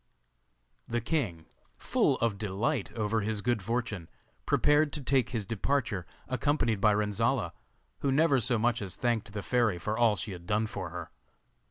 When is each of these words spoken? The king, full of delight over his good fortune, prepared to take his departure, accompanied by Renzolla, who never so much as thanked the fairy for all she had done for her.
The 0.87 0.99
king, 0.99 1.45
full 1.77 2.17
of 2.21 2.39
delight 2.39 2.91
over 2.93 3.21
his 3.21 3.43
good 3.43 3.61
fortune, 3.61 4.09
prepared 4.47 4.91
to 4.93 5.03
take 5.03 5.29
his 5.29 5.45
departure, 5.45 6.07
accompanied 6.27 6.81
by 6.81 6.95
Renzolla, 6.95 7.53
who 7.99 8.11
never 8.11 8.39
so 8.39 8.57
much 8.57 8.81
as 8.81 8.95
thanked 8.95 9.31
the 9.31 9.43
fairy 9.43 9.77
for 9.77 9.95
all 9.95 10.15
she 10.15 10.31
had 10.31 10.47
done 10.47 10.65
for 10.65 10.89
her. 10.89 11.11